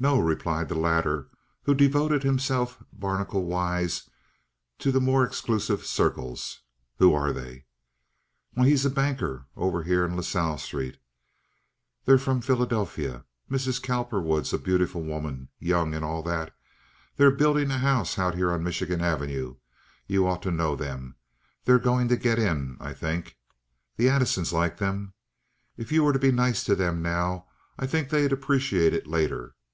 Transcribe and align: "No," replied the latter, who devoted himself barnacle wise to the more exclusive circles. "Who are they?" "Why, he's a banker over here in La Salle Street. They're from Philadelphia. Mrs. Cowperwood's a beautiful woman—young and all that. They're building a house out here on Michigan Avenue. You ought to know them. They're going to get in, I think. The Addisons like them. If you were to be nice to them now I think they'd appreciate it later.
"No," 0.00 0.18
replied 0.18 0.68
the 0.68 0.74
latter, 0.74 1.28
who 1.62 1.72
devoted 1.72 2.24
himself 2.24 2.82
barnacle 2.92 3.44
wise 3.44 4.10
to 4.80 4.90
the 4.90 5.00
more 5.00 5.22
exclusive 5.22 5.86
circles. 5.86 6.62
"Who 6.98 7.14
are 7.14 7.32
they?" 7.32 7.66
"Why, 8.54 8.66
he's 8.66 8.84
a 8.84 8.90
banker 8.90 9.46
over 9.54 9.84
here 9.84 10.04
in 10.04 10.16
La 10.16 10.22
Salle 10.22 10.58
Street. 10.58 10.98
They're 12.04 12.18
from 12.18 12.40
Philadelphia. 12.40 13.24
Mrs. 13.48 13.80
Cowperwood's 13.80 14.52
a 14.52 14.58
beautiful 14.58 15.00
woman—young 15.00 15.94
and 15.94 16.04
all 16.04 16.24
that. 16.24 16.52
They're 17.14 17.30
building 17.30 17.70
a 17.70 17.78
house 17.78 18.18
out 18.18 18.34
here 18.34 18.50
on 18.50 18.64
Michigan 18.64 19.00
Avenue. 19.00 19.58
You 20.08 20.26
ought 20.26 20.42
to 20.42 20.50
know 20.50 20.74
them. 20.74 21.14
They're 21.66 21.78
going 21.78 22.08
to 22.08 22.16
get 22.16 22.40
in, 22.40 22.76
I 22.80 22.94
think. 22.94 23.38
The 23.96 24.08
Addisons 24.08 24.52
like 24.52 24.78
them. 24.78 25.14
If 25.76 25.92
you 25.92 26.02
were 26.02 26.12
to 26.12 26.18
be 26.18 26.32
nice 26.32 26.64
to 26.64 26.74
them 26.74 27.00
now 27.00 27.46
I 27.78 27.86
think 27.86 28.08
they'd 28.10 28.32
appreciate 28.32 28.92
it 28.92 29.06
later. 29.06 29.54